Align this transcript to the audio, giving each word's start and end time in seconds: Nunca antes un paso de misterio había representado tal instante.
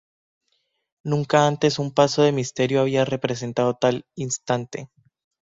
Nunca 1.03 1.45
antes 1.45 1.77
un 1.77 1.91
paso 1.93 2.23
de 2.23 2.31
misterio 2.31 2.81
había 2.81 3.05
representado 3.05 3.75
tal 3.75 4.07
instante. 4.15 4.89